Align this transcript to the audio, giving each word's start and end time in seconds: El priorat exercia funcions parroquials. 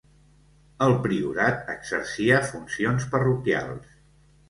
El 0.85 0.93
priorat 1.03 1.71
exercia 1.75 2.43
funcions 2.51 3.09
parroquials. 3.15 3.99